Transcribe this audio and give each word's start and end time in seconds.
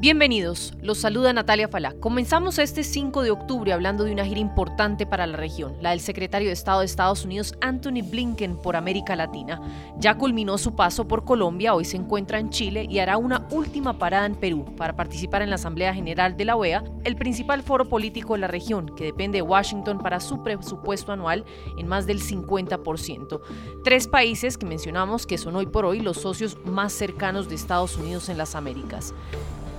Bienvenidos, 0.00 0.74
los 0.80 0.98
saluda 0.98 1.32
Natalia 1.32 1.66
Falá. 1.66 1.92
Comenzamos 1.98 2.60
este 2.60 2.84
5 2.84 3.22
de 3.22 3.32
octubre 3.32 3.72
hablando 3.72 4.04
de 4.04 4.12
una 4.12 4.24
gira 4.24 4.38
importante 4.38 5.06
para 5.06 5.26
la 5.26 5.36
región, 5.36 5.74
la 5.80 5.90
del 5.90 5.98
secretario 5.98 6.46
de 6.46 6.52
Estado 6.52 6.78
de 6.78 6.86
Estados 6.86 7.24
Unidos 7.24 7.56
Anthony 7.60 8.08
Blinken 8.08 8.58
por 8.58 8.76
América 8.76 9.16
Latina. 9.16 9.60
Ya 9.98 10.16
culminó 10.16 10.56
su 10.56 10.76
paso 10.76 11.08
por 11.08 11.24
Colombia, 11.24 11.74
hoy 11.74 11.84
se 11.84 11.96
encuentra 11.96 12.38
en 12.38 12.50
Chile 12.50 12.86
y 12.88 13.00
hará 13.00 13.16
una 13.16 13.48
última 13.50 13.98
parada 13.98 14.26
en 14.26 14.36
Perú 14.36 14.72
para 14.76 14.94
participar 14.94 15.42
en 15.42 15.50
la 15.50 15.56
Asamblea 15.56 15.92
General 15.92 16.36
de 16.36 16.44
la 16.44 16.54
OEA, 16.54 16.84
el 17.02 17.16
principal 17.16 17.64
foro 17.64 17.88
político 17.88 18.34
de 18.34 18.38
la 18.38 18.46
región, 18.46 18.94
que 18.94 19.02
depende 19.02 19.38
de 19.38 19.42
Washington 19.42 19.98
para 19.98 20.20
su 20.20 20.44
presupuesto 20.44 21.10
anual 21.10 21.44
en 21.76 21.88
más 21.88 22.06
del 22.06 22.22
50%. 22.22 23.40
Tres 23.82 24.06
países 24.06 24.58
que 24.58 24.64
mencionamos 24.64 25.26
que 25.26 25.38
son 25.38 25.56
hoy 25.56 25.66
por 25.66 25.84
hoy 25.84 25.98
los 25.98 26.18
socios 26.18 26.56
más 26.64 26.92
cercanos 26.92 27.48
de 27.48 27.56
Estados 27.56 27.96
Unidos 27.96 28.28
en 28.28 28.38
las 28.38 28.54
Américas. 28.54 29.12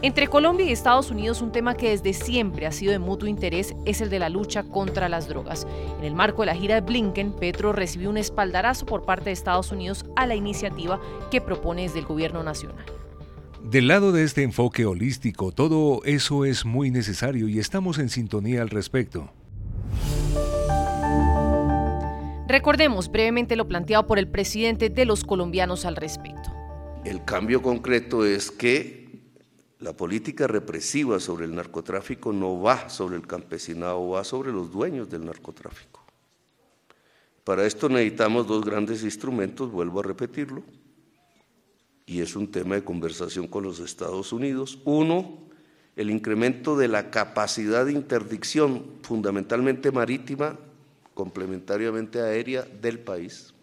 Entre 0.01 0.27
Colombia 0.27 0.65
y 0.65 0.71
Estados 0.71 1.11
Unidos 1.11 1.41
un 1.41 1.51
tema 1.51 1.75
que 1.75 1.89
desde 1.89 2.13
siempre 2.13 2.65
ha 2.65 2.71
sido 2.71 2.93
de 2.93 2.99
mutuo 2.99 3.27
interés 3.27 3.75
es 3.85 3.99
el 3.99 4.09
de 4.09 4.19
la 4.19 4.29
lucha 4.29 4.63
contra 4.63 5.09
las 5.09 5.27
drogas. 5.27 5.67
En 5.97 6.05
el 6.05 6.15
marco 6.15 6.41
de 6.41 6.45
la 6.45 6.55
gira 6.55 6.75
de 6.75 6.81
Blinken, 6.81 7.33
Petro 7.33 7.73
recibió 7.73 8.09
un 8.09 8.15
espaldarazo 8.15 8.85
por 8.85 9.03
parte 9.03 9.25
de 9.25 9.31
Estados 9.33 9.73
Unidos 9.73 10.05
a 10.15 10.25
la 10.25 10.35
iniciativa 10.35 11.01
que 11.29 11.41
propone 11.41 11.81
desde 11.81 11.99
el 11.99 12.05
gobierno 12.05 12.43
nacional. 12.43 12.85
Del 13.61 13.89
lado 13.89 14.13
de 14.13 14.23
este 14.23 14.43
enfoque 14.43 14.85
holístico, 14.85 15.51
todo 15.51 16.01
eso 16.05 16.45
es 16.45 16.63
muy 16.63 16.91
necesario 16.91 17.49
y 17.49 17.59
estamos 17.59 17.99
en 17.99 18.07
sintonía 18.07 18.61
al 18.61 18.69
respecto. 18.69 19.29
Recordemos 22.47 23.11
brevemente 23.11 23.57
lo 23.57 23.67
planteado 23.67 24.07
por 24.07 24.17
el 24.17 24.29
presidente 24.29 24.89
de 24.89 25.03
los 25.03 25.25
colombianos 25.25 25.83
al 25.83 25.97
respecto. 25.97 26.53
El 27.03 27.25
cambio 27.25 27.61
concreto 27.61 28.25
es 28.25 28.49
que 28.49 29.08
la 29.79 29.93
política 29.93 30.45
represiva 30.45 31.19
sobre 31.19 31.45
el 31.45 31.55
narcotráfico 31.55 32.33
no 32.33 32.61
va 32.61 32.89
sobre 32.89 33.15
el 33.15 33.25
campesinado, 33.25 34.09
va 34.09 34.23
sobre 34.23 34.51
los 34.51 34.71
dueños 34.71 35.09
del 35.09 35.25
narcotráfico. 35.25 36.03
Para 37.45 37.65
esto 37.65 37.87
necesitamos 37.87 38.45
dos 38.45 38.65
grandes 38.65 39.03
instrumentos, 39.03 39.71
vuelvo 39.71 40.01
a 40.01 40.03
repetirlo, 40.03 40.63
y 42.05 42.21
es 42.21 42.35
un 42.35 42.51
tema 42.51 42.75
de 42.75 42.83
conversación 42.83 43.47
con 43.47 43.63
los 43.63 43.79
Estados 43.79 44.33
Unidos. 44.33 44.79
Uno, 44.83 45.37
el 45.95 46.09
incremento 46.09 46.75
de 46.75 46.87
la 46.87 47.09
capacidad 47.09 47.85
de 47.85 47.93
interdicción, 47.93 48.85
fundamentalmente 49.03 49.91
marítima, 49.91 50.57
complementariamente 51.13 52.19
aérea, 52.19 52.63
del 52.63 52.99
país. 52.99 53.53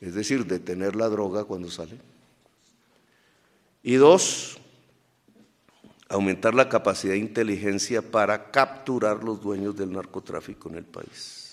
Es 0.00 0.14
decir, 0.14 0.46
detener 0.46 0.94
la 0.94 1.08
droga 1.08 1.44
cuando 1.44 1.70
sale. 1.70 1.98
Y 3.82 3.94
dos, 3.94 4.58
aumentar 6.08 6.54
la 6.54 6.68
capacidad 6.68 7.12
de 7.12 7.18
inteligencia 7.18 8.02
para 8.02 8.50
capturar 8.50 9.22
los 9.22 9.40
dueños 9.40 9.76
del 9.76 9.92
narcotráfico 9.92 10.68
en 10.68 10.76
el 10.76 10.84
país. 10.84 11.47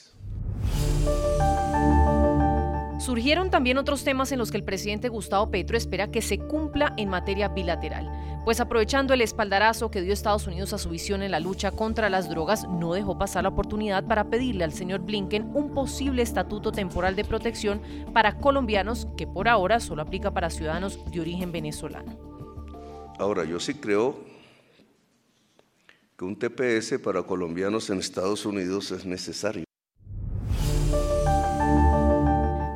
Surgieron 3.05 3.51
también 3.51 3.77
otros 3.77 4.03
temas 4.03 4.31
en 4.31 4.39
los 4.39 4.49
que 4.49 4.57
el 4.57 4.63
presidente 4.63 5.09
Gustavo 5.09 5.51
Petro 5.51 5.77
espera 5.77 6.09
que 6.09 6.23
se 6.23 6.39
cumpla 6.39 6.95
en 6.97 7.07
materia 7.07 7.49
bilateral, 7.49 8.09
pues 8.43 8.59
aprovechando 8.59 9.13
el 9.13 9.21
espaldarazo 9.21 9.91
que 9.91 10.01
dio 10.01 10.11
Estados 10.11 10.47
Unidos 10.47 10.73
a 10.73 10.79
su 10.79 10.89
visión 10.89 11.21
en 11.21 11.29
la 11.29 11.39
lucha 11.39 11.69
contra 11.69 12.09
las 12.09 12.31
drogas, 12.31 12.67
no 12.67 12.95
dejó 12.95 13.15
pasar 13.15 13.43
la 13.43 13.49
oportunidad 13.49 14.07
para 14.07 14.31
pedirle 14.31 14.63
al 14.63 14.73
señor 14.73 15.01
Blinken 15.01 15.51
un 15.53 15.71
posible 15.71 16.23
estatuto 16.23 16.71
temporal 16.71 17.15
de 17.15 17.25
protección 17.25 17.79
para 18.11 18.39
colombianos 18.39 19.07
que 19.15 19.27
por 19.27 19.49
ahora 19.49 19.79
solo 19.79 20.01
aplica 20.01 20.31
para 20.31 20.49
ciudadanos 20.49 20.99
de 21.11 21.21
origen 21.21 21.51
venezolano. 21.51 22.17
Ahora, 23.19 23.45
yo 23.45 23.59
sí 23.59 23.75
creo 23.75 24.19
que 26.17 26.25
un 26.25 26.39
TPS 26.39 26.97
para 27.03 27.21
colombianos 27.21 27.87
en 27.91 27.99
Estados 27.99 28.47
Unidos 28.47 28.89
es 28.89 29.05
necesario. 29.05 29.64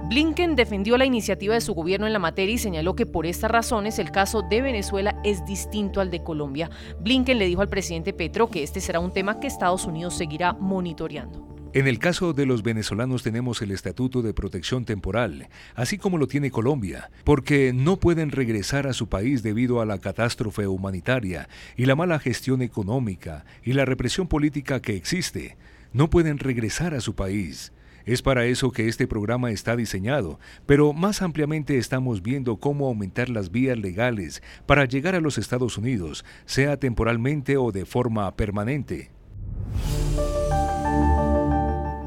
Blinken 0.09 0.55
defendió 0.55 0.97
la 0.97 1.05
iniciativa 1.05 1.53
de 1.53 1.61
su 1.61 1.75
gobierno 1.75 2.07
en 2.07 2.13
la 2.13 2.17
materia 2.17 2.55
y 2.55 2.57
señaló 2.57 2.95
que 2.95 3.05
por 3.05 3.27
estas 3.27 3.51
razones 3.51 3.99
el 3.99 4.09
caso 4.09 4.41
de 4.41 4.59
Venezuela 4.59 5.21
es 5.23 5.45
distinto 5.45 6.01
al 6.01 6.09
de 6.09 6.23
Colombia. 6.23 6.71
Blinken 6.99 7.37
le 7.37 7.45
dijo 7.45 7.61
al 7.61 7.69
presidente 7.69 8.11
Petro 8.11 8.49
que 8.49 8.63
este 8.63 8.81
será 8.81 8.99
un 8.99 9.13
tema 9.13 9.39
que 9.39 9.45
Estados 9.45 9.85
Unidos 9.85 10.17
seguirá 10.17 10.53
monitoreando. 10.53 11.47
En 11.73 11.87
el 11.87 11.99
caso 11.99 12.33
de 12.33 12.47
los 12.47 12.63
venezolanos 12.63 13.21
tenemos 13.21 13.61
el 13.61 13.69
Estatuto 13.69 14.23
de 14.23 14.33
Protección 14.33 14.83
Temporal, 14.83 15.47
así 15.75 15.99
como 15.99 16.17
lo 16.17 16.25
tiene 16.25 16.49
Colombia, 16.49 17.11
porque 17.23 17.71
no 17.71 17.97
pueden 17.97 18.31
regresar 18.31 18.87
a 18.87 18.93
su 18.93 19.09
país 19.09 19.43
debido 19.43 19.79
a 19.79 19.85
la 19.85 19.99
catástrofe 19.99 20.65
humanitaria 20.65 21.47
y 21.77 21.85
la 21.85 21.95
mala 21.95 22.17
gestión 22.17 22.63
económica 22.63 23.45
y 23.63 23.73
la 23.73 23.85
represión 23.85 24.27
política 24.27 24.81
que 24.81 24.95
existe. 24.95 25.55
No 25.93 26.09
pueden 26.09 26.39
regresar 26.39 26.95
a 26.95 27.01
su 27.01 27.13
país. 27.13 27.71
Es 28.05 28.21
para 28.21 28.45
eso 28.45 28.71
que 28.71 28.87
este 28.87 29.07
programa 29.07 29.51
está 29.51 29.75
diseñado, 29.75 30.39
pero 30.65 30.93
más 30.93 31.21
ampliamente 31.21 31.77
estamos 31.77 32.21
viendo 32.21 32.57
cómo 32.57 32.87
aumentar 32.87 33.29
las 33.29 33.51
vías 33.51 33.77
legales 33.77 34.41
para 34.65 34.85
llegar 34.85 35.15
a 35.15 35.21
los 35.21 35.37
Estados 35.37 35.77
Unidos, 35.77 36.25
sea 36.45 36.77
temporalmente 36.77 37.57
o 37.57 37.71
de 37.71 37.85
forma 37.85 38.35
permanente. 38.35 39.11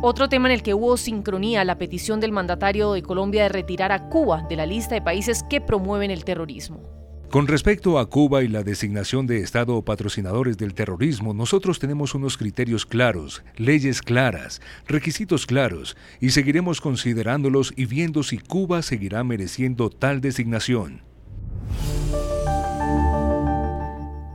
Otro 0.05 0.29
tema 0.29 0.49
en 0.49 0.55
el 0.55 0.65
que 0.65 0.75
hubo 0.75 0.97
sincronía, 0.97 1.65
la 1.65 1.79
petición 1.79 2.19
del 2.19 2.33
mandatario 2.33 2.93
de 2.93 3.03
Colombia 3.03 3.45
de 3.45 3.49
retirar 3.51 3.93
a 3.93 4.09
Cuba 4.09 4.45
de 4.49 4.57
la 4.57 4.67
lista 4.67 4.97
de 4.97 5.03
países 5.03 5.45
que 5.49 5.61
promueven 5.61 6.11
el 6.11 6.25
terrorismo. 6.25 7.02
Con 7.33 7.47
respecto 7.47 7.99
a 7.99 8.11
Cuba 8.11 8.43
y 8.43 8.49
la 8.49 8.63
designación 8.63 9.27
de 9.27 9.39
Estado 9.39 9.81
patrocinadores 9.81 10.59
del 10.59 10.75
terrorismo, 10.75 11.33
nosotros 11.33 11.79
tenemos 11.79 12.15
unos 12.15 12.37
criterios 12.37 12.85
claros, 12.85 13.43
leyes 13.57 14.03
claras, 14.03 14.61
requisitos 14.87 15.47
claros, 15.47 15.97
y 16.21 16.33
seguiremos 16.33 16.83
considerándolos 16.83 17.73
y 17.75 17.87
viendo 17.87 18.23
si 18.23 18.37
Cuba 18.37 18.83
seguirá 18.83 19.25
mereciendo 19.25 19.89
tal 19.89 20.21
designación. 20.21 21.01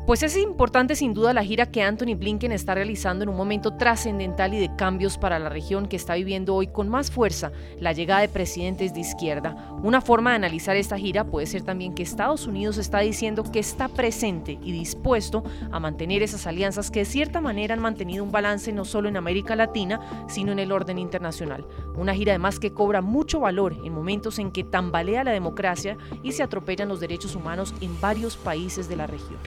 Pues 0.07 0.23
es 0.23 0.37
importante 0.37 0.95
sin 0.95 1.13
duda 1.13 1.33
la 1.33 1.43
gira 1.43 1.65
que 1.65 1.83
Anthony 1.83 2.15
Blinken 2.15 2.53
está 2.53 2.73
realizando 2.73 3.23
en 3.23 3.29
un 3.29 3.35
momento 3.35 3.73
trascendental 3.75 4.53
y 4.53 4.57
de 4.57 4.73
cambios 4.73 5.17
para 5.17 5.37
la 5.37 5.49
región 5.49 5.85
que 5.85 5.97
está 5.97 6.15
viviendo 6.15 6.55
hoy 6.55 6.67
con 6.67 6.87
más 6.87 7.11
fuerza 7.11 7.51
la 7.81 7.91
llegada 7.91 8.21
de 8.21 8.29
presidentes 8.29 8.93
de 8.93 9.01
izquierda. 9.01 9.69
Una 9.83 9.99
forma 9.99 10.29
de 10.29 10.37
analizar 10.37 10.77
esta 10.77 10.97
gira 10.97 11.25
puede 11.25 11.45
ser 11.45 11.63
también 11.63 11.93
que 11.93 12.03
Estados 12.03 12.47
Unidos 12.47 12.77
está 12.77 12.99
diciendo 12.99 13.43
que 13.51 13.59
está 13.59 13.89
presente 13.89 14.57
y 14.63 14.71
dispuesto 14.71 15.43
a 15.73 15.79
mantener 15.81 16.23
esas 16.23 16.47
alianzas 16.47 16.89
que 16.89 16.99
de 16.99 17.05
cierta 17.05 17.41
manera 17.41 17.73
han 17.73 17.81
mantenido 17.81 18.23
un 18.23 18.31
balance 18.31 18.71
no 18.71 18.85
solo 18.85 19.09
en 19.09 19.17
América 19.17 19.57
Latina, 19.57 19.99
sino 20.29 20.53
en 20.53 20.59
el 20.59 20.71
orden 20.71 20.99
internacional. 20.99 21.67
Una 21.97 22.15
gira 22.15 22.31
además 22.31 22.59
que 22.59 22.71
cobra 22.71 23.01
mucho 23.01 23.41
valor 23.41 23.75
en 23.83 23.91
momentos 23.91 24.39
en 24.39 24.51
que 24.51 24.63
tambalea 24.63 25.25
la 25.25 25.31
democracia 25.31 25.97
y 26.23 26.31
se 26.31 26.43
atropellan 26.43 26.87
los 26.87 27.01
derechos 27.01 27.35
humanos 27.35 27.75
en 27.81 27.99
varios 27.99 28.37
países 28.37 28.87
de 28.87 28.95
la 28.95 29.05
región. 29.05 29.46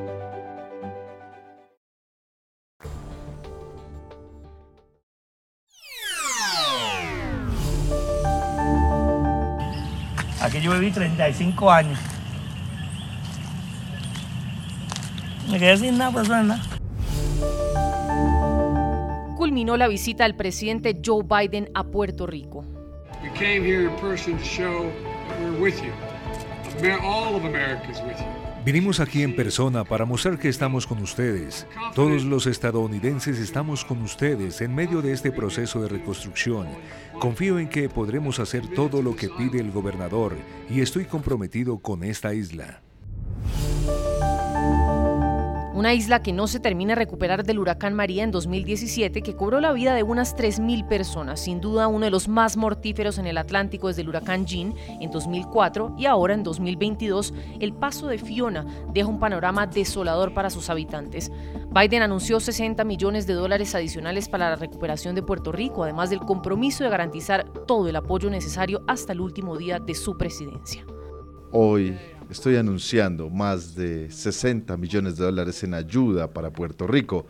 Aquí 10.91 10.99
yo 10.99 10.99
viví 10.99 11.15
35 11.15 11.71
años. 11.71 11.99
Me 15.49 15.59
quedé 15.59 15.77
sin 15.77 15.97
nada, 15.97 16.11
pues 16.11 16.29
nada. 16.29 16.61
Culminó 19.37 19.77
la 19.77 19.87
visita 19.87 20.23
del 20.23 20.35
presidente 20.35 21.01
Joe 21.03 21.23
Biden 21.23 21.69
a 21.73 21.83
Puerto 21.83 22.27
Rico. 22.27 22.63
We 23.23 23.29
came 23.37 23.63
here 23.63 23.87
in 23.87 23.95
person 23.97 24.37
to 24.37 24.43
show 24.43 24.91
that 25.29 25.39
we're 25.41 25.59
with 25.59 25.81
you. 25.81 25.91
All 27.03 27.35
of 27.35 27.45
America 27.45 27.89
is 27.91 27.99
with 28.01 28.19
you. 28.19 28.30
Vinimos 28.63 28.99
aquí 28.99 29.23
en 29.23 29.35
persona 29.35 29.83
para 29.83 30.05
mostrar 30.05 30.37
que 30.37 30.47
estamos 30.47 30.85
con 30.85 31.01
ustedes. 31.01 31.65
Todos 31.95 32.23
los 32.23 32.45
estadounidenses 32.45 33.39
estamos 33.39 33.83
con 33.83 34.03
ustedes 34.03 34.61
en 34.61 34.75
medio 34.75 35.01
de 35.01 35.13
este 35.13 35.31
proceso 35.31 35.81
de 35.81 35.89
reconstrucción. 35.89 36.67
Confío 37.19 37.57
en 37.57 37.69
que 37.69 37.89
podremos 37.89 38.39
hacer 38.39 38.67
todo 38.67 39.01
lo 39.01 39.15
que 39.15 39.29
pide 39.29 39.59
el 39.59 39.71
gobernador 39.71 40.37
y 40.69 40.81
estoy 40.81 41.05
comprometido 41.05 41.79
con 41.79 42.03
esta 42.03 42.35
isla. 42.35 42.83
Una 45.81 45.95
isla 45.95 46.21
que 46.21 46.31
no 46.31 46.45
se 46.45 46.59
termina 46.59 46.91
de 46.91 46.99
recuperar 46.99 47.43
del 47.43 47.57
huracán 47.57 47.95
María 47.95 48.23
en 48.23 48.29
2017 48.29 49.23
que 49.23 49.35
cobró 49.35 49.59
la 49.59 49.73
vida 49.73 49.95
de 49.95 50.03
unas 50.03 50.37
3.000 50.37 50.87
personas, 50.87 51.39
sin 51.39 51.59
duda 51.59 51.87
uno 51.87 52.05
de 52.05 52.11
los 52.11 52.27
más 52.27 52.55
mortíferos 52.55 53.17
en 53.17 53.25
el 53.25 53.39
Atlántico 53.39 53.87
desde 53.87 54.03
el 54.03 54.09
huracán 54.09 54.45
Jean 54.45 54.75
en 54.99 55.09
2004 55.09 55.95
y 55.97 56.05
ahora 56.05 56.35
en 56.35 56.43
2022 56.43 57.33
el 57.59 57.73
paso 57.73 58.05
de 58.05 58.19
Fiona 58.19 58.63
deja 58.93 59.07
un 59.07 59.19
panorama 59.19 59.65
desolador 59.65 60.35
para 60.35 60.51
sus 60.51 60.69
habitantes. 60.69 61.31
Biden 61.71 62.03
anunció 62.03 62.39
60 62.39 62.83
millones 62.83 63.25
de 63.25 63.33
dólares 63.33 63.73
adicionales 63.73 64.29
para 64.29 64.51
la 64.51 64.57
recuperación 64.57 65.15
de 65.15 65.23
Puerto 65.23 65.51
Rico, 65.51 65.83
además 65.83 66.11
del 66.11 66.19
compromiso 66.19 66.83
de 66.83 66.91
garantizar 66.91 67.49
todo 67.65 67.89
el 67.89 67.95
apoyo 67.95 68.29
necesario 68.29 68.83
hasta 68.85 69.13
el 69.13 69.19
último 69.19 69.57
día 69.57 69.79
de 69.79 69.95
su 69.95 70.15
presidencia. 70.15 70.85
Hoy 71.51 71.97
estoy 72.31 72.55
anunciando 72.55 73.29
más 73.29 73.75
de 73.75 74.09
60 74.09 74.77
millones 74.77 75.17
de 75.17 75.25
dólares 75.25 75.63
en 75.63 75.73
ayuda 75.73 76.31
para 76.31 76.49
Puerto 76.49 76.87
Rico 76.87 77.27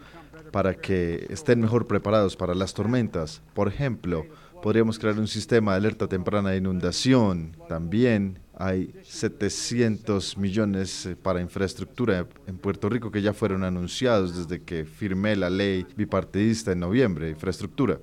para 0.51 0.75
que 0.75 1.25
estén 1.30 1.59
mejor 1.59 1.88
preparados 1.88 2.36
para 2.36 2.53
las 2.53 2.74
tormentas. 2.74 3.42
Por 3.56 3.68
ejemplo, 3.68 4.25
podríamos 4.62 5.00
crear 5.00 5.18
un 5.18 5.27
sistema 5.27 5.71
de 5.71 5.77
alerta 5.77 6.07
temprana 6.07 6.51
de 6.51 6.57
inundación. 6.57 7.57
También 7.68 8.39
hay 8.53 8.94
700 9.01 10.38
millones 10.38 11.07
eh, 11.07 11.15
para 11.15 11.42
infraestructura 11.42 12.27
en 12.45 12.57
Puerto 12.57 12.88
Rico 12.88 13.09
que 13.09 13.24
ya 13.24 13.33
fueron 13.33 13.63
anunciados 13.63 14.38
desde 14.38 14.63
que 14.63 14.86
firmé 14.86 15.36
la 15.36 15.50
ley 15.50 15.88
bipartidista 15.95 16.74
en 16.74 16.81
noviembre, 16.81 17.31
infraestructura. 17.31 18.00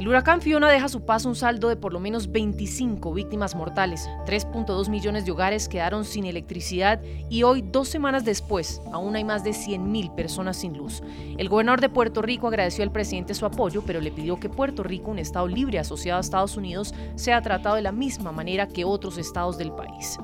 El 0.00 0.08
huracán 0.08 0.40
Fiona 0.40 0.70
deja 0.70 0.86
a 0.86 0.88
su 0.88 1.04
paso 1.04 1.28
un 1.28 1.36
saldo 1.36 1.68
de 1.68 1.76
por 1.76 1.92
lo 1.92 2.00
menos 2.00 2.32
25 2.32 3.12
víctimas 3.12 3.54
mortales, 3.54 4.08
3.2 4.24 4.88
millones 4.88 5.26
de 5.26 5.32
hogares 5.32 5.68
quedaron 5.68 6.06
sin 6.06 6.24
electricidad 6.24 7.02
y 7.28 7.42
hoy, 7.42 7.60
dos 7.60 7.90
semanas 7.90 8.24
después, 8.24 8.80
aún 8.94 9.14
hay 9.14 9.24
más 9.24 9.44
de 9.44 9.50
100.000 9.50 10.14
personas 10.14 10.56
sin 10.56 10.74
luz. 10.74 11.02
El 11.36 11.50
gobernador 11.50 11.82
de 11.82 11.90
Puerto 11.90 12.22
Rico 12.22 12.48
agradeció 12.48 12.82
al 12.82 12.92
presidente 12.92 13.34
su 13.34 13.44
apoyo, 13.44 13.82
pero 13.86 14.00
le 14.00 14.10
pidió 14.10 14.40
que 14.40 14.48
Puerto 14.48 14.82
Rico, 14.82 15.10
un 15.10 15.18
estado 15.18 15.46
libre 15.46 15.78
asociado 15.78 16.16
a 16.16 16.22
Estados 16.22 16.56
Unidos, 16.56 16.94
sea 17.16 17.42
tratado 17.42 17.76
de 17.76 17.82
la 17.82 17.92
misma 17.92 18.32
manera 18.32 18.68
que 18.68 18.86
otros 18.86 19.18
estados 19.18 19.58
del 19.58 19.72
país. 19.72 20.18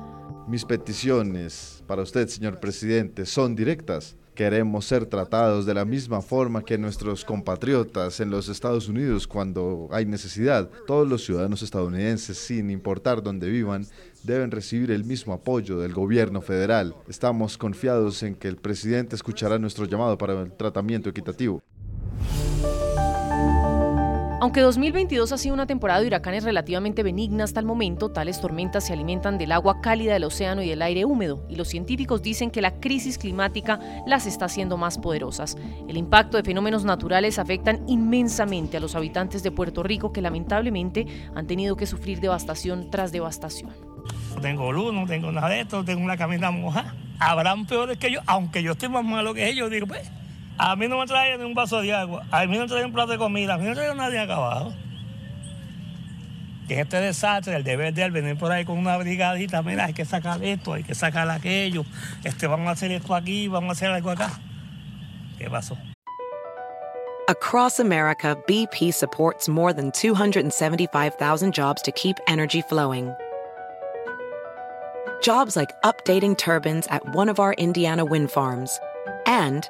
Mis 0.47 0.65
peticiones 0.65 1.83
para 1.85 2.01
usted, 2.01 2.27
señor 2.29 2.59
presidente, 2.59 3.27
son 3.27 3.55
directas 3.55 4.15
queremos 4.37 4.85
ser 4.85 5.07
tratados 5.07 5.65
de 5.65 5.73
la 5.73 5.83
misma 5.83 6.21
forma 6.21 6.63
que 6.63 6.77
nuestros 6.77 7.25
compatriotas 7.25 8.19
en 8.19 8.29
los 8.29 8.49
Estados 8.49 8.87
Unidos 8.87 9.27
cuando 9.27 9.89
hay 9.91 10.05
necesidad. 10.05 10.69
Todos 10.85 11.09
los 11.09 11.25
ciudadanos 11.25 11.63
estadounidenses, 11.63 12.37
sin 12.37 12.69
importar 12.69 13.23
dónde 13.23 13.49
vivan, 13.49 13.87
deben 14.21 14.51
recibir 14.51 14.91
el 14.91 15.05
mismo 15.05 15.33
apoyo 15.33 15.79
del 15.79 15.91
gobierno 15.91 16.41
federal. 16.41 16.93
Estamos 17.09 17.57
confiados 17.57 18.21
en 18.21 18.35
que 18.35 18.47
el 18.47 18.57
presidente 18.57 19.15
escuchará 19.15 19.57
nuestro 19.57 19.85
llamado 19.85 20.19
para 20.19 20.39
el 20.39 20.51
tratamiento 20.51 21.09
equitativo. 21.09 21.63
Aunque 24.39 24.61
2022 24.61 25.31
ha 25.31 25.37
sido 25.39 25.55
una 25.55 25.65
temporada 25.65 25.99
de 25.99 26.05
huracanes 26.05 26.43
relativamente 26.43 27.01
benigna 27.01 27.43
hasta 27.43 27.59
el 27.59 27.65
momento, 27.65 28.11
tales 28.11 28.39
tormentas 28.39 28.85
se 28.85 28.93
alimentan 28.93 29.39
del 29.39 29.51
agua 29.51 29.81
cálida 29.81 30.13
del 30.13 30.25
océano 30.25 30.61
y 30.61 30.69
del 30.69 30.83
aire 30.83 31.05
húmedo, 31.05 31.43
y 31.49 31.55
los 31.55 31.69
científicos 31.69 32.21
dicen 32.21 32.51
que 32.51 32.61
la 32.61 32.79
crisis 32.79 33.17
climática 33.17 33.79
las 34.05 34.27
está 34.27 34.45
haciendo 34.45 34.77
más 34.77 34.99
poderosas. 34.99 35.57
El 35.87 35.97
impacto 35.97 36.37
de 36.37 36.43
fenómenos 36.43 36.85
naturales 36.85 37.39
afectan 37.39 37.83
inmensamente 37.87 38.77
a 38.77 38.79
los 38.79 38.93
habitantes 38.93 39.41
de 39.41 39.49
Puerto 39.49 39.81
Rico 39.81 40.13
que 40.13 40.21
lamentablemente 40.21 41.07
han 41.33 41.47
tenido 41.47 41.75
que 41.75 41.87
sufrir 41.87 42.19
devastación 42.19 42.91
tras 42.91 43.11
devastación. 43.11 43.71
No 44.35 44.41
tengo 44.41 44.71
luz, 44.71 44.93
no 44.93 45.07
tengo 45.07 45.31
nada 45.31 45.49
de 45.49 45.61
esto, 45.61 45.83
tengo 45.83 46.03
una 46.03 46.15
camisa 46.15 46.51
mojada. 46.51 46.95
Habrán 47.17 47.65
peores 47.65 47.97
que 47.97 48.11
yo, 48.11 48.19
aunque 48.27 48.61
yo 48.61 48.73
esté 48.73 48.87
más 48.87 49.03
malo 49.03 49.33
que 49.33 49.49
ellos, 49.49 49.71
digo, 49.71 49.87
pues 49.87 50.11
a 50.57 50.75
mí 50.75 50.87
no 50.87 50.99
me 50.99 51.05
traen 51.05 51.39
ni 51.39 51.45
un 51.45 51.53
vaso 51.53 51.81
de 51.81 51.93
agua, 51.93 52.25
a 52.31 52.45
mí 52.45 52.55
no 52.55 52.63
me 52.63 52.67
traen 52.67 52.85
un 52.85 52.93
plato 52.93 53.11
de 53.11 53.17
comida, 53.17 53.53
a 53.53 53.57
mí 53.57 53.63
no 53.63 53.69
me 53.69 53.75
traen 53.75 53.97
nadie 53.97 54.19
acá 54.19 54.35
abajo. 54.35 54.73
Que 56.67 56.81
este 56.81 56.99
desastre, 56.99 57.55
el 57.55 57.63
deber 57.63 57.93
de 57.93 58.03
él 58.03 58.11
venir 58.11 58.37
por 58.37 58.51
ahí 58.51 58.65
con 58.65 58.77
una 58.77 58.97
brigadita, 58.97 59.61
mira, 59.61 59.85
hay 59.85 59.93
que 59.93 60.03
sacar 60.03 60.43
esto, 60.43 60.73
hay 60.73 60.83
que 60.83 60.95
sacar 60.95 61.29
aquello, 61.29 61.85
este, 62.23 62.47
vamos 62.47 62.67
a 62.67 62.71
hacer 62.71 62.91
esto 62.91 63.15
aquí, 63.15 63.47
vamos 63.47 63.69
a 63.69 63.71
hacer 63.73 63.89
algo 63.89 64.09
acá. 64.09 64.31
¿Qué 65.37 65.49
pasó? 65.49 65.77
Across 67.29 67.79
America, 67.79 68.37
BP 68.47 68.93
supports 68.93 69.49
more 69.49 69.73
than 69.73 69.91
275,000 69.91 71.53
jobs 71.53 71.81
to 71.81 71.91
keep 71.91 72.17
energy 72.27 72.61
flowing. 72.61 73.13
Jobs 75.21 75.55
like 75.57 75.73
updating 75.81 76.37
turbines 76.37 76.87
at 76.87 77.05
one 77.13 77.27
of 77.27 77.39
our 77.39 77.53
Indiana 77.55 78.05
wind 78.05 78.31
farms 78.31 78.79
and 79.25 79.69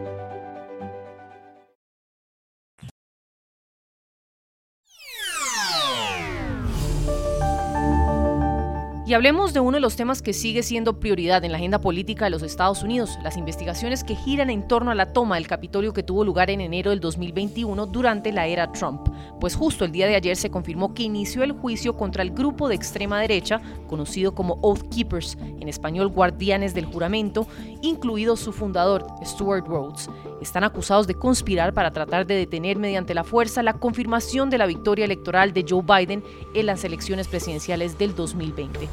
Y 9.11 9.13
hablemos 9.13 9.51
de 9.51 9.59
uno 9.59 9.75
de 9.75 9.81
los 9.81 9.97
temas 9.97 10.21
que 10.21 10.31
sigue 10.31 10.63
siendo 10.63 11.01
prioridad 11.01 11.43
en 11.43 11.51
la 11.51 11.57
agenda 11.57 11.81
política 11.81 12.23
de 12.23 12.31
los 12.31 12.43
Estados 12.43 12.81
Unidos, 12.81 13.19
las 13.21 13.35
investigaciones 13.35 14.05
que 14.05 14.15
giran 14.15 14.49
en 14.49 14.69
torno 14.69 14.89
a 14.89 14.95
la 14.95 15.11
toma 15.11 15.35
del 15.35 15.49
Capitolio 15.49 15.91
que 15.91 16.01
tuvo 16.01 16.23
lugar 16.23 16.49
en 16.49 16.61
enero 16.61 16.91
del 16.91 17.01
2021 17.01 17.87
durante 17.87 18.31
la 18.31 18.47
era 18.47 18.71
Trump. 18.71 19.09
Pues 19.41 19.53
justo 19.53 19.83
el 19.83 19.91
día 19.91 20.07
de 20.07 20.15
ayer 20.15 20.37
se 20.37 20.49
confirmó 20.49 20.93
que 20.93 21.03
inició 21.03 21.43
el 21.43 21.51
juicio 21.51 21.97
contra 21.97 22.23
el 22.23 22.31
grupo 22.31 22.69
de 22.69 22.75
extrema 22.75 23.19
derecha, 23.19 23.59
conocido 23.89 24.33
como 24.33 24.53
Oath 24.61 24.87
Keepers, 24.89 25.37
en 25.59 25.67
español 25.67 26.07
guardianes 26.07 26.73
del 26.73 26.85
juramento, 26.85 27.47
incluido 27.81 28.37
su 28.37 28.53
fundador, 28.53 29.05
Stuart 29.25 29.67
Rhodes. 29.67 30.09
Están 30.41 30.63
acusados 30.63 31.05
de 31.05 31.15
conspirar 31.15 31.73
para 31.73 31.91
tratar 31.91 32.25
de 32.25 32.35
detener 32.35 32.77
mediante 32.77 33.13
la 33.13 33.25
fuerza 33.25 33.61
la 33.61 33.73
confirmación 33.73 34.49
de 34.49 34.57
la 34.57 34.67
victoria 34.67 35.03
electoral 35.03 35.51
de 35.51 35.65
Joe 35.67 35.83
Biden 35.83 36.23
en 36.53 36.65
las 36.65 36.85
elecciones 36.85 37.27
presidenciales 37.27 37.97
del 37.97 38.15
2020. 38.15 38.87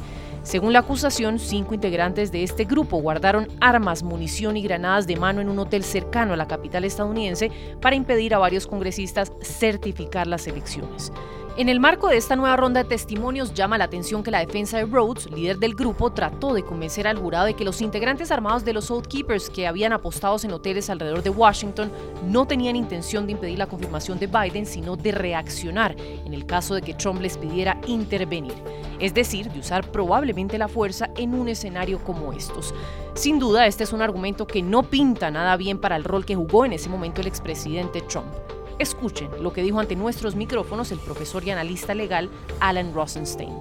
Según 0.49 0.73
la 0.73 0.79
acusación, 0.79 1.37
cinco 1.37 1.75
integrantes 1.75 2.31
de 2.31 2.41
este 2.41 2.65
grupo 2.65 2.97
guardaron 2.97 3.47
armas, 3.61 4.01
munición 4.01 4.57
y 4.57 4.63
granadas 4.63 5.05
de 5.05 5.15
mano 5.15 5.41
en 5.41 5.49
un 5.49 5.59
hotel 5.59 5.83
cercano 5.83 6.33
a 6.33 6.37
la 6.37 6.47
capital 6.47 6.85
estadounidense 6.85 7.51
para 7.79 7.95
impedir 7.95 8.33
a 8.33 8.39
varios 8.39 8.65
congresistas 8.65 9.31
certificar 9.43 10.25
las 10.25 10.47
elecciones. 10.47 11.13
En 11.59 11.67
el 11.67 11.81
marco 11.81 12.07
de 12.07 12.15
esta 12.15 12.37
nueva 12.37 12.55
ronda 12.55 12.83
de 12.83 12.87
testimonios 12.87 13.53
llama 13.53 13.77
la 13.77 13.83
atención 13.83 14.23
que 14.23 14.31
la 14.31 14.39
defensa 14.39 14.77
de 14.77 14.85
Rhodes, 14.85 15.29
líder 15.29 15.59
del 15.59 15.75
grupo, 15.75 16.09
trató 16.09 16.53
de 16.53 16.63
convencer 16.63 17.05
al 17.05 17.17
jurado 17.17 17.47
de 17.47 17.53
que 17.53 17.65
los 17.65 17.81
integrantes 17.81 18.31
armados 18.31 18.63
de 18.63 18.71
los 18.71 18.89
Oath 18.89 19.07
Keepers 19.07 19.49
que 19.49 19.67
habían 19.67 19.91
apostados 19.91 20.45
en 20.45 20.53
hoteles 20.53 20.89
alrededor 20.89 21.21
de 21.21 21.31
Washington 21.31 21.91
no 22.25 22.47
tenían 22.47 22.77
intención 22.77 23.25
de 23.25 23.33
impedir 23.33 23.59
la 23.59 23.67
confirmación 23.67 24.17
de 24.19 24.27
Biden, 24.27 24.65
sino 24.65 24.95
de 24.95 25.11
reaccionar 25.11 25.97
en 25.99 26.33
el 26.33 26.45
caso 26.45 26.75
de 26.75 26.81
que 26.81 26.93
Trump 26.93 27.19
les 27.19 27.37
pidiera 27.37 27.77
intervenir, 27.87 28.53
es 29.01 29.13
decir, 29.13 29.51
de 29.51 29.59
usar 29.59 29.91
probablemente 29.91 30.57
la 30.57 30.69
fuerza 30.69 31.09
en 31.17 31.33
un 31.33 31.49
escenario 31.49 32.01
como 32.05 32.31
estos. 32.31 32.73
Sin 33.15 33.37
duda, 33.37 33.67
este 33.67 33.83
es 33.83 33.91
un 33.91 34.01
argumento 34.01 34.47
que 34.47 34.61
no 34.61 34.83
pinta 34.83 35.29
nada 35.29 35.57
bien 35.57 35.77
para 35.81 35.97
el 35.97 36.05
rol 36.05 36.25
que 36.25 36.37
jugó 36.37 36.63
en 36.63 36.71
ese 36.71 36.87
momento 36.87 37.19
el 37.19 37.27
expresidente 37.27 37.99
Trump. 37.99 38.33
Escuchen 38.79 39.29
lo 39.43 39.51
que 39.51 39.61
dijo 39.61 39.81
ante 39.81 39.97
nuestros 39.97 40.37
micrófonos 40.37 40.93
el 40.93 40.99
profesor 40.99 41.43
y 41.43 41.49
analista 41.49 41.93
legal 41.93 42.29
Alan 42.61 42.93
Rosenstein. 42.93 43.53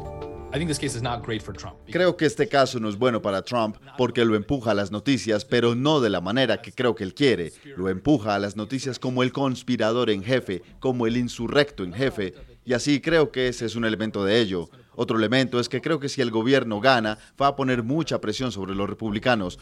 Creo 1.91 2.17
que 2.17 2.25
este 2.25 2.49
caso 2.49 2.79
no 2.79 2.89
es 2.89 2.97
bueno 2.97 3.21
para 3.21 3.43
Trump 3.43 3.77
porque 3.99 4.25
lo 4.25 4.37
empuja 4.37 4.71
a 4.71 4.75
las 4.75 4.93
noticias, 4.93 5.45
pero 5.45 5.75
no 5.75 6.01
de 6.01 6.09
la 6.09 6.21
manera 6.21 6.63
que 6.63 6.71
creo 6.71 6.95
que 6.95 7.03
él 7.03 7.15
quiere. 7.15 7.53
Lo 7.77 7.89
empuja 7.89 8.37
a 8.37 8.39
las 8.39 8.55
noticias 8.55 9.01
como 9.01 9.25
el 9.25 9.33
conspirador 9.33 10.09
en 10.09 10.23
jefe, 10.23 10.63
como 10.79 11.09
el 11.09 11.17
insurrecto 11.17 11.83
en 11.83 11.93
jefe, 11.93 12.35
y 12.65 12.75
así 12.75 13.01
creo 13.01 13.33
que 13.33 13.49
ese 13.49 13.67
es 13.67 13.75
un 13.75 13.85
elemento 13.85 14.25
de 14.25 14.39
ello. 14.41 14.71
Otro 14.95 15.19
elemento 15.19 15.59
es 15.59 15.69
que 15.69 15.81
creo 15.81 15.99
que 15.99 16.09
si 16.09 16.21
el 16.21 16.31
gobierno 16.31 16.81
gana, 16.81 17.19
va 17.41 17.49
a 17.49 17.57
poner 17.57 17.83
mucha 17.83 18.21
presión 18.21 18.53
sobre 18.53 18.75
los 18.75 18.89
republicanos, 18.89 19.59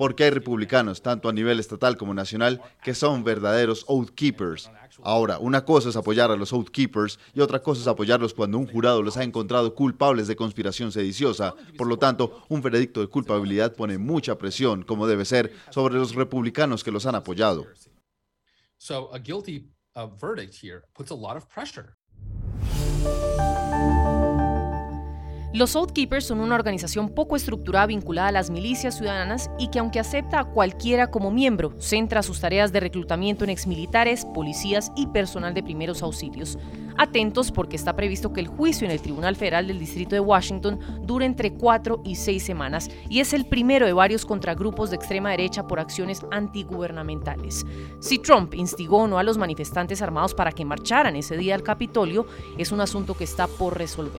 porque 0.00 0.24
hay 0.24 0.30
republicanos, 0.30 1.02
tanto 1.02 1.28
a 1.28 1.32
nivel 1.34 1.60
estatal 1.60 1.98
como 1.98 2.14
nacional, 2.14 2.62
que 2.82 2.94
son 2.94 3.22
verdaderos 3.22 3.84
oath 3.86 4.08
keepers. 4.14 4.70
Ahora, 5.02 5.38
una 5.38 5.62
cosa 5.66 5.90
es 5.90 5.96
apoyar 5.96 6.30
a 6.30 6.36
los 6.36 6.54
Oath 6.54 6.70
Keepers 6.70 7.18
y 7.34 7.40
otra 7.40 7.62
cosa 7.62 7.82
es 7.82 7.86
apoyarlos 7.86 8.32
cuando 8.32 8.56
un 8.56 8.66
jurado 8.66 9.02
los 9.02 9.18
ha 9.18 9.24
encontrado 9.24 9.74
culpables 9.74 10.26
de 10.26 10.36
conspiración 10.36 10.90
sediciosa. 10.90 11.54
Por 11.76 11.86
lo 11.86 11.98
tanto, 11.98 12.42
un 12.48 12.62
veredicto 12.62 13.00
de 13.00 13.08
culpabilidad 13.08 13.74
pone 13.74 13.98
mucha 13.98 14.38
presión, 14.38 14.82
como 14.82 15.06
debe 15.06 15.26
ser, 15.26 15.52
sobre 15.68 15.96
los 15.96 16.14
republicanos 16.14 16.82
que 16.82 16.90
los 16.90 17.04
han 17.04 17.14
apoyado. 17.14 17.66
So 18.78 19.10
a 19.12 19.18
guilty 19.18 19.68
uh, 19.96 20.06
verdict 20.06 20.54
here 20.54 20.82
puts 20.94 21.10
a 21.10 21.14
lot. 21.14 21.36
Los 25.52 25.74
Oath 25.74 25.90
Keepers 25.90 26.26
son 26.26 26.38
una 26.38 26.54
organización 26.54 27.08
poco 27.08 27.34
estructurada 27.34 27.86
vinculada 27.86 28.28
a 28.28 28.32
las 28.32 28.50
milicias 28.50 28.96
ciudadanas 28.96 29.50
y 29.58 29.68
que 29.68 29.80
aunque 29.80 29.98
acepta 29.98 30.38
a 30.38 30.44
cualquiera 30.44 31.10
como 31.10 31.32
miembro, 31.32 31.74
centra 31.80 32.22
sus 32.22 32.38
tareas 32.38 32.72
de 32.72 32.78
reclutamiento 32.78 33.42
en 33.42 33.50
exmilitares, 33.50 34.24
policías 34.26 34.92
y 34.94 35.08
personal 35.08 35.52
de 35.52 35.64
primeros 35.64 36.04
auxilios. 36.04 36.56
Atentos 36.96 37.50
porque 37.50 37.74
está 37.74 37.96
previsto 37.96 38.32
que 38.32 38.38
el 38.38 38.46
juicio 38.46 38.84
en 38.84 38.92
el 38.92 39.02
Tribunal 39.02 39.34
Federal 39.34 39.66
del 39.66 39.80
Distrito 39.80 40.14
de 40.14 40.20
Washington 40.20 40.78
dure 41.02 41.26
entre 41.26 41.52
cuatro 41.54 42.00
y 42.04 42.14
seis 42.14 42.44
semanas 42.44 42.88
y 43.08 43.18
es 43.18 43.32
el 43.32 43.44
primero 43.44 43.86
de 43.86 43.92
varios 43.92 44.24
contra 44.24 44.54
grupos 44.54 44.90
de 44.90 44.96
extrema 44.96 45.30
derecha 45.30 45.66
por 45.66 45.80
acciones 45.80 46.24
antigubernamentales. 46.30 47.66
Si 47.98 48.20
Trump 48.20 48.54
instigó 48.54 48.98
o 48.98 49.08
no 49.08 49.18
a 49.18 49.24
los 49.24 49.36
manifestantes 49.36 50.00
armados 50.00 50.32
para 50.32 50.52
que 50.52 50.64
marcharan 50.64 51.16
ese 51.16 51.36
día 51.36 51.56
al 51.56 51.64
Capitolio, 51.64 52.26
es 52.56 52.70
un 52.70 52.80
asunto 52.80 53.16
que 53.16 53.24
está 53.24 53.48
por 53.48 53.76
resolver. 53.76 54.19